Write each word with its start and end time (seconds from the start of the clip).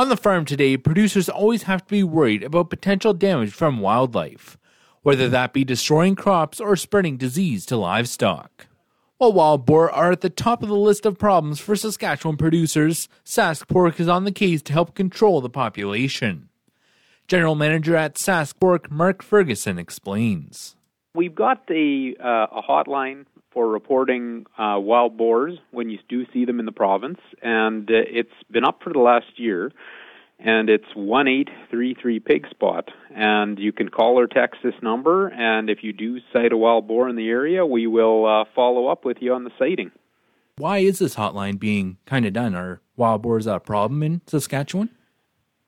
On 0.00 0.08
the 0.08 0.16
farm 0.16 0.46
today, 0.46 0.78
producers 0.78 1.28
always 1.28 1.64
have 1.64 1.84
to 1.84 1.90
be 1.90 2.02
worried 2.02 2.42
about 2.42 2.70
potential 2.70 3.12
damage 3.12 3.52
from 3.52 3.80
wildlife, 3.80 4.56
whether 5.02 5.28
that 5.28 5.52
be 5.52 5.62
destroying 5.62 6.16
crops 6.16 6.58
or 6.58 6.74
spreading 6.74 7.18
disease 7.18 7.66
to 7.66 7.76
livestock. 7.76 8.66
While 9.18 9.34
wild 9.34 9.66
boar 9.66 9.90
are 9.92 10.12
at 10.12 10.22
the 10.22 10.30
top 10.30 10.62
of 10.62 10.70
the 10.70 10.74
list 10.74 11.04
of 11.04 11.18
problems 11.18 11.60
for 11.60 11.76
Saskatchewan 11.76 12.38
producers, 12.38 13.10
Sask 13.26 13.68
Pork 13.68 14.00
is 14.00 14.08
on 14.08 14.24
the 14.24 14.32
case 14.32 14.62
to 14.62 14.72
help 14.72 14.94
control 14.94 15.42
the 15.42 15.50
population. 15.50 16.48
General 17.28 17.54
Manager 17.54 17.94
at 17.94 18.14
Sask 18.14 18.58
Pork, 18.58 18.90
Mark 18.90 19.22
Ferguson, 19.22 19.78
explains. 19.78 20.76
We've 21.14 21.34
got 21.34 21.70
a, 21.70 22.16
uh, 22.18 22.46
a 22.50 22.62
hotline 22.66 23.26
for 23.52 23.68
reporting 23.68 24.46
uh, 24.58 24.76
wild 24.78 25.16
boars 25.16 25.58
when 25.70 25.90
you 25.90 25.98
do 26.08 26.24
see 26.32 26.44
them 26.44 26.60
in 26.60 26.66
the 26.66 26.72
province, 26.72 27.18
and 27.42 27.90
uh, 27.90 27.94
it's 28.06 28.30
been 28.50 28.64
up 28.64 28.80
for 28.82 28.92
the 28.92 28.98
last 28.98 29.38
year. 29.38 29.72
And 30.42 30.70
it's 30.70 30.86
one 30.94 31.28
eight 31.28 31.50
three 31.70 31.94
three 32.00 32.18
pig 32.18 32.46
spot, 32.48 32.88
and 33.14 33.58
you 33.58 33.72
can 33.72 33.90
call 33.90 34.18
or 34.18 34.26
text 34.26 34.60
this 34.64 34.72
number. 34.82 35.28
And 35.28 35.68
if 35.68 35.80
you 35.82 35.92
do 35.92 36.18
sight 36.32 36.50
a 36.50 36.56
wild 36.56 36.88
boar 36.88 37.10
in 37.10 37.16
the 37.16 37.28
area, 37.28 37.66
we 37.66 37.86
will 37.86 38.24
uh, 38.24 38.44
follow 38.54 38.86
up 38.86 39.04
with 39.04 39.18
you 39.20 39.34
on 39.34 39.44
the 39.44 39.50
sighting. 39.58 39.90
Why 40.56 40.78
is 40.78 40.98
this 40.98 41.16
hotline 41.16 41.58
being 41.58 41.98
kind 42.06 42.24
of 42.24 42.32
done? 42.32 42.54
Are 42.54 42.80
wild 42.96 43.20
boars 43.20 43.46
a 43.46 43.58
problem 43.60 44.02
in 44.02 44.22
Saskatchewan? 44.26 44.88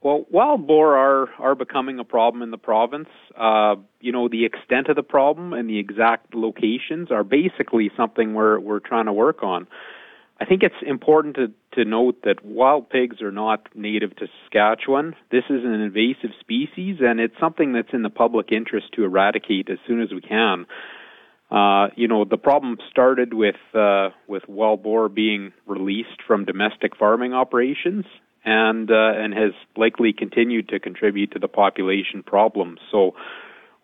Well, 0.00 0.26
wild 0.30 0.66
boar 0.66 0.96
are 0.96 1.28
are 1.40 1.54
becoming 1.56 1.98
a 1.98 2.04
problem 2.04 2.42
in 2.42 2.50
the 2.52 2.58
province. 2.58 3.08
Uh, 3.36 3.76
you 4.00 4.12
know, 4.12 4.28
the 4.28 4.44
extent 4.44 4.88
of 4.88 4.96
the 4.96 5.02
problem 5.02 5.52
and 5.52 5.68
the 5.68 5.78
exact 5.78 6.34
locations 6.34 7.10
are 7.10 7.24
basically 7.24 7.90
something 7.96 8.34
we're 8.34 8.60
we're 8.60 8.78
trying 8.78 9.06
to 9.06 9.12
work 9.12 9.42
on. 9.42 9.66
I 10.40 10.44
think 10.44 10.62
it's 10.62 10.76
important 10.86 11.34
to 11.34 11.52
to 11.72 11.84
note 11.84 12.22
that 12.22 12.44
wild 12.44 12.90
pigs 12.90 13.20
are 13.22 13.32
not 13.32 13.68
native 13.74 14.14
to 14.16 14.28
Saskatchewan. 14.44 15.16
This 15.32 15.44
is 15.50 15.64
an 15.64 15.74
invasive 15.74 16.30
species, 16.38 16.98
and 17.00 17.18
it's 17.18 17.34
something 17.40 17.72
that's 17.72 17.92
in 17.92 18.02
the 18.02 18.10
public 18.10 18.52
interest 18.52 18.92
to 18.94 19.04
eradicate 19.04 19.68
as 19.68 19.78
soon 19.86 20.00
as 20.00 20.12
we 20.12 20.20
can. 20.20 20.66
Uh, 21.50 21.88
you 21.96 22.06
know, 22.06 22.24
the 22.24 22.36
problem 22.36 22.76
started 22.88 23.34
with 23.34 23.56
uh, 23.74 24.10
with 24.28 24.44
wild 24.48 24.84
boar 24.84 25.08
being 25.08 25.52
released 25.66 26.22
from 26.24 26.44
domestic 26.44 26.94
farming 26.96 27.32
operations, 27.32 28.04
and 28.44 28.90
uh, 28.90 29.12
and 29.14 29.34
has 29.34 29.52
likely 29.76 30.12
continued 30.12 30.68
to 30.68 30.80
contribute 30.80 31.32
to 31.32 31.38
the 31.38 31.48
population 31.48 32.22
problem. 32.22 32.78
So, 32.90 33.14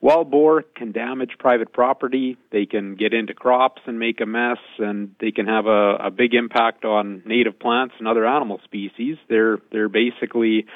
wild 0.00 0.30
boar 0.30 0.64
can 0.76 0.92
damage 0.92 1.32
private 1.38 1.72
property. 1.72 2.36
They 2.52 2.66
can 2.66 2.94
get 2.94 3.12
into 3.12 3.34
crops 3.34 3.82
and 3.86 3.98
make 3.98 4.20
a 4.20 4.26
mess, 4.26 4.58
and 4.78 5.14
they 5.20 5.32
can 5.32 5.46
have 5.46 5.66
a, 5.66 5.96
a 5.96 6.10
big 6.10 6.34
impact 6.34 6.84
on 6.84 7.22
native 7.26 7.58
plants 7.58 7.94
and 7.98 8.08
other 8.08 8.26
animal 8.26 8.60
species. 8.64 9.16
They're 9.28 9.58
they're 9.72 9.88
basically, 9.88 10.66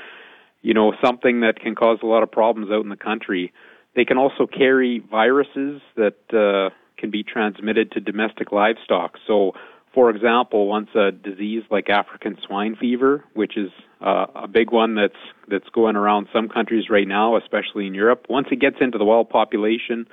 you 0.63 0.75
know, 0.75 0.93
something 1.03 1.41
that 1.41 1.61
can 1.61 1.75
cause 1.75 1.99
a 2.03 2.07
lot 2.07 2.23
of 2.23 2.31
problems 2.31 2.71
out 2.71 2.83
in 2.83 2.89
the 2.89 2.97
country. 2.97 3.53
They 3.95 4.05
can 4.05 4.19
also 4.19 4.47
carry 4.47 5.03
viruses 5.11 5.81
that 5.97 6.17
uh, 6.33 6.75
can 6.99 7.11
be 7.11 7.23
transmitted 7.23 7.93
to 7.93 8.01
domestic 8.01 8.53
livestock. 8.53 9.15
So 9.27 9.53
for 9.99 10.11
example, 10.11 10.69
once 10.69 10.91
a 10.95 11.11
disease 11.11 11.65
like 11.73 11.89
African 11.91 12.39
swine 12.47 12.77
fever, 12.77 13.25
which 13.35 13.57
is 13.57 13.69
uh, 14.01 14.27
a 14.33 14.47
big 14.47 14.71
one 14.71 14.95
that's 14.95 15.19
that's 15.51 15.69
going 15.71 15.97
around 15.97 16.29
some 16.33 16.49
countries 16.49 16.85
right 16.89 17.09
now, 17.09 17.37
especially 17.37 17.85
in 17.89 17.95
Europe, 17.95 18.27
once 18.29 18.47
it 18.53 18.61
gets 18.61 18.77
into 18.81 18.97
the 18.97 19.05
wild 19.05 19.29
population, 19.29 20.07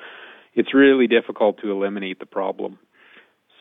it's 0.56 0.73
really 0.73 1.06
difficult 1.06 1.61
to 1.61 1.69
eliminate 1.69 2.17
the 2.17 2.25
problem. 2.25 2.80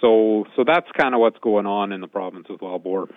So, 0.01 0.47
so 0.57 0.65
that's 0.67 0.87
kind 0.99 1.15
of 1.15 1.21
what's 1.21 1.37
going 1.41 1.67
on 1.67 1.93
in 1.93 2.01
the 2.01 2.09
province 2.09 2.47
with 2.49 2.63
wild 2.63 2.83
boar. 2.83 3.09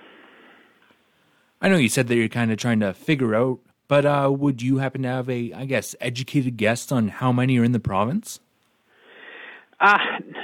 I 1.62 1.70
know 1.70 1.78
you 1.78 1.88
said 1.88 2.10
that 2.10 2.16
you're 2.16 2.28
kind 2.28 2.52
of 2.52 2.58
trying 2.58 2.82
to 2.82 2.94
figure 2.94 3.34
out, 3.36 3.60
but 3.88 4.06
uh, 4.06 4.30
would 4.38 4.62
you 4.62 4.80
happen 4.80 5.04
to 5.04 5.08
have 5.08 5.30
a, 5.30 5.54
I 5.54 5.64
guess, 5.64 5.96
educated 6.02 6.58
guess 6.58 6.92
on 6.92 7.08
how 7.08 7.32
many 7.32 7.58
are 7.58 7.64
in 7.64 7.72
the 7.72 7.80
province? 7.80 8.42
Uh, 9.80 9.98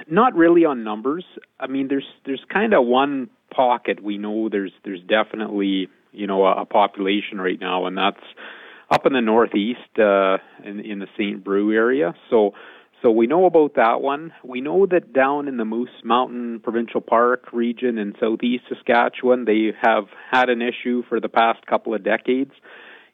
not 0.09 0.35
really 0.35 0.66
on 0.66 0.83
numbers. 0.83 1.25
I 1.59 1.67
mean, 1.67 1.88
there's 1.88 2.07
there's 2.25 2.44
kind 2.51 2.73
of 2.73 2.85
one 2.85 3.29
pocket 3.53 4.03
we 4.03 4.17
know 4.17 4.50
there's 4.50 4.72
there's 4.83 5.01
definitely 5.01 5.88
you 6.11 6.28
know 6.28 6.45
a, 6.45 6.61
a 6.61 6.66
population 6.66 7.39
right 7.39 7.59
now, 7.59 7.85
and 7.85 7.97
that's 7.97 8.23
up 8.91 9.05
in 9.05 9.13
the 9.13 9.22
northeast 9.22 10.00
uh, 10.00 10.38
in 10.63 10.79
in 10.79 11.00
the 11.00 11.07
St. 11.17 11.44
Brieux 11.44 11.72
area. 11.72 12.13
So 12.29 12.53
so 13.03 13.11
we 13.11 13.28
know 13.28 13.45
about 13.45 13.75
that 13.75 14.01
one. 14.01 14.31
We 14.45 14.61
know 14.61 14.85
that 14.85 15.11
down 15.11 15.50
in 15.50 15.57
the 15.57 15.66
Moose 15.66 15.89
Mountain 16.05 16.61
Provincial 16.61 17.01
Park 17.01 17.51
region 17.51 17.97
in 17.97 18.13
southeast 18.17 18.63
Saskatchewan, 18.69 19.44
they 19.44 19.73
have 19.81 20.05
had 20.31 20.49
an 20.49 20.61
issue 20.61 21.03
for 21.09 21.19
the 21.19 21.28
past 21.28 21.66
couple 21.66 21.94
of 21.94 22.03
decades. 22.03 22.51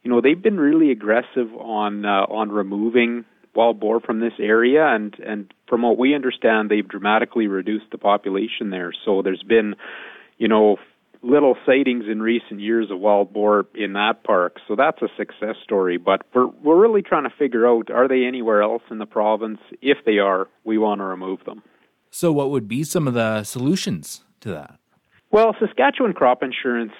You 0.03 0.11
know, 0.11 0.21
they've 0.21 0.41
been 0.41 0.59
really 0.59 0.91
aggressive 0.91 1.51
on 1.57 2.05
uh, 2.05 2.25
on 2.29 2.51
removing 2.51 3.25
wild 3.55 3.79
boar 3.79 3.99
from 3.99 4.19
this 4.19 4.33
area, 4.39 4.85
and 4.87 5.15
and 5.19 5.53
from 5.67 5.81
what 5.81 5.97
we 5.97 6.15
understand, 6.15 6.69
they've 6.69 6.87
dramatically 6.87 7.47
reduced 7.47 7.91
the 7.91 7.97
population 7.97 8.69
there. 8.69 8.91
So 9.05 9.21
there's 9.21 9.43
been, 9.43 9.75
you 10.37 10.47
know, 10.47 10.77
little 11.21 11.55
sightings 11.65 12.05
in 12.09 12.21
recent 12.21 12.59
years 12.59 12.89
of 12.91 12.99
wild 12.99 13.33
boar 13.33 13.65
in 13.75 13.93
that 13.93 14.23
park. 14.23 14.57
So 14.67 14.75
that's 14.75 15.01
a 15.01 15.07
success 15.17 15.55
story. 15.63 15.97
But 15.97 16.21
we're 16.33 16.47
we're 16.47 16.79
really 16.79 17.01
trying 17.01 17.23
to 17.23 17.35
figure 17.37 17.67
out 17.67 17.91
are 17.91 18.07
they 18.07 18.25
anywhere 18.25 18.61
else 18.61 18.83
in 18.89 18.97
the 18.97 19.05
province? 19.05 19.59
If 19.81 19.97
they 20.05 20.19
are, 20.19 20.47
we 20.63 20.77
want 20.77 20.99
to 21.01 21.05
remove 21.05 21.43
them. 21.45 21.63
So 22.11 22.31
what 22.31 22.49
would 22.49 22.67
be 22.67 22.83
some 22.83 23.07
of 23.07 23.13
the 23.13 23.43
solutions 23.43 24.23
to 24.41 24.49
that? 24.49 24.79
Well, 25.31 25.55
Saskatchewan 25.59 26.13
Crop 26.13 26.41
Insurance 26.41 26.93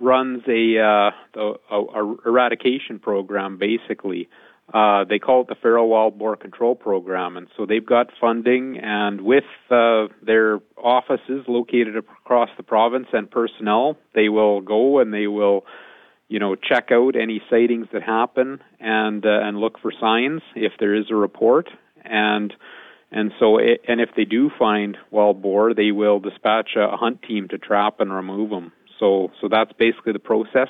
runs 0.00 0.42
a, 0.48 0.78
uh, 0.78 1.40
a, 1.40 1.76
a 1.76 2.16
eradication 2.26 2.98
program 2.98 3.56
basically 3.56 4.28
uh, 4.72 5.04
they 5.04 5.18
call 5.18 5.40
it 5.42 5.48
the 5.48 5.54
Feral 5.54 5.88
Wild 5.88 6.18
Boar 6.18 6.36
Control 6.36 6.74
Program, 6.74 7.38
and 7.38 7.48
so 7.56 7.64
they've 7.64 7.84
got 7.84 8.08
funding, 8.20 8.78
and 8.82 9.22
with 9.22 9.44
uh, 9.70 10.08
their 10.22 10.60
offices 10.76 11.46
located 11.48 11.96
across 11.96 12.50
the 12.58 12.62
province 12.62 13.06
and 13.14 13.30
personnel, 13.30 13.96
they 14.14 14.28
will 14.28 14.60
go 14.60 14.98
and 14.98 15.12
they 15.12 15.26
will, 15.26 15.64
you 16.28 16.38
know, 16.38 16.54
check 16.54 16.88
out 16.92 17.16
any 17.16 17.40
sightings 17.48 17.86
that 17.94 18.02
happen 18.02 18.60
and 18.78 19.24
uh, 19.24 19.40
and 19.42 19.56
look 19.56 19.78
for 19.80 19.90
signs 19.98 20.42
if 20.54 20.72
there 20.78 20.94
is 20.94 21.06
a 21.10 21.16
report, 21.16 21.70
and 22.04 22.52
and 23.10 23.32
so 23.40 23.56
it, 23.56 23.80
and 23.88 24.02
if 24.02 24.10
they 24.16 24.26
do 24.26 24.50
find 24.58 24.98
wild 25.10 25.40
boar, 25.40 25.72
they 25.72 25.92
will 25.92 26.20
dispatch 26.20 26.76
a 26.76 26.94
hunt 26.94 27.22
team 27.22 27.48
to 27.48 27.56
trap 27.56 28.00
and 28.00 28.12
remove 28.12 28.50
them. 28.50 28.72
So 29.00 29.30
so 29.40 29.48
that's 29.48 29.72
basically 29.72 30.12
the 30.12 30.18
process. 30.18 30.68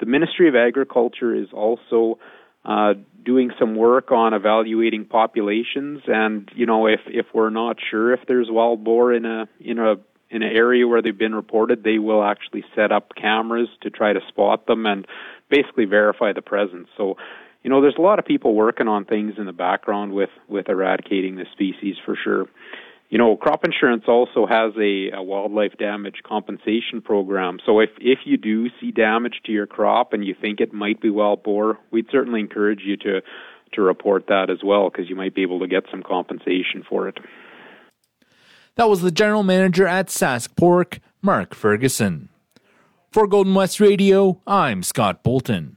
The 0.00 0.06
Ministry 0.06 0.48
of 0.48 0.56
Agriculture 0.56 1.34
is 1.34 1.48
also 1.52 2.18
uh, 2.64 2.94
doing 3.24 3.50
some 3.58 3.74
work 3.74 4.12
on 4.12 4.34
evaluating 4.34 5.04
populations. 5.06 6.02
And 6.06 6.50
you 6.54 6.66
know 6.66 6.86
if 6.86 7.00
if 7.06 7.26
we're 7.34 7.50
not 7.50 7.76
sure 7.90 8.12
if 8.12 8.20
there's 8.26 8.48
wild 8.50 8.84
boar 8.84 9.12
in 9.12 9.24
a 9.24 9.48
in 9.60 9.78
a 9.78 9.94
in 10.30 10.42
an 10.42 10.56
area 10.56 10.86
where 10.86 11.00
they've 11.00 11.16
been 11.16 11.34
reported 11.34 11.84
they 11.84 11.98
will 11.98 12.24
actually 12.24 12.64
set 12.74 12.90
up 12.90 13.12
cameras 13.14 13.68
to 13.82 13.90
try 13.90 14.12
to 14.12 14.20
spot 14.28 14.66
them 14.66 14.84
and 14.86 15.06
basically 15.48 15.84
verify 15.84 16.32
the 16.32 16.42
presence. 16.42 16.88
So 16.96 17.16
you 17.62 17.70
know 17.70 17.80
there's 17.80 17.96
a 17.98 18.02
lot 18.02 18.18
of 18.18 18.24
people 18.24 18.54
working 18.54 18.88
on 18.88 19.04
things 19.04 19.34
in 19.38 19.46
the 19.46 19.52
background 19.52 20.12
with 20.12 20.30
with 20.48 20.68
eradicating 20.68 21.36
the 21.36 21.46
species 21.52 21.96
for 22.04 22.16
sure 22.22 22.46
you 23.10 23.18
know, 23.18 23.36
crop 23.36 23.64
insurance 23.64 24.04
also 24.08 24.46
has 24.46 24.72
a, 24.76 25.10
a, 25.10 25.22
wildlife 25.22 25.76
damage 25.78 26.22
compensation 26.26 27.00
program. 27.02 27.58
So 27.64 27.80
if 27.80 27.90
if 28.00 28.20
you 28.24 28.36
do 28.36 28.68
see 28.80 28.90
damage 28.90 29.40
to 29.44 29.52
your 29.52 29.66
crop 29.66 30.12
and 30.12 30.24
you 30.24 30.34
think 30.40 30.60
it 30.60 30.72
might 30.72 31.00
be 31.00 31.10
wild 31.10 31.42
boar, 31.42 31.78
we'd 31.90 32.06
certainly 32.10 32.40
encourage 32.40 32.80
you 32.84 32.96
to 32.98 33.20
to 33.74 33.82
report 33.82 34.26
that 34.28 34.50
as 34.50 34.58
well 34.64 34.90
because 34.90 35.08
you 35.08 35.16
might 35.16 35.34
be 35.34 35.42
able 35.42 35.60
to 35.60 35.66
get 35.66 35.84
some 35.90 36.02
compensation 36.02 36.84
for 36.88 37.08
it. 37.08 37.18
That 38.76 38.88
was 38.88 39.02
the 39.02 39.12
general 39.12 39.42
manager 39.42 39.86
at 39.86 40.08
Sask 40.08 40.56
Pork, 40.56 40.98
Mark 41.22 41.54
Ferguson. 41.54 42.28
For 43.12 43.28
Golden 43.28 43.54
West 43.54 43.78
Radio, 43.78 44.40
I'm 44.46 44.82
Scott 44.82 45.22
Bolton. 45.22 45.76